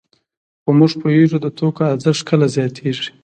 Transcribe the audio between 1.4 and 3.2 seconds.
د توکو ارزښت کله زیاتېږي